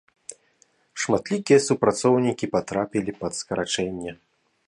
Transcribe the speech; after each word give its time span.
Шматлікія 1.03 1.59
супрацоўнікі 1.67 2.51
патрапілі 2.55 3.11
пад 3.23 3.31
скарачэнне. 3.43 4.11